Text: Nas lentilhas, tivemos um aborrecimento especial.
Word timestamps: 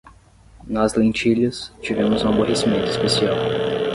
Nas 0.67 0.95
lentilhas, 0.95 1.71
tivemos 1.79 2.23
um 2.25 2.29
aborrecimento 2.29 2.87
especial. 2.89 3.35